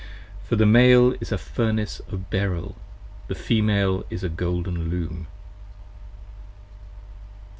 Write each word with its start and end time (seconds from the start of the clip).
For 0.45 0.55
the 0.55 0.65
Male 0.65 1.13
is 1.21 1.31
a 1.31 1.37
Furnace 1.37 1.99
of 2.11 2.31
beryll: 2.31 2.73
the 3.27 3.35
Female 3.35 4.03
is 4.09 4.23
a 4.23 4.29
golden 4.29 4.89
Loom. 4.89 5.27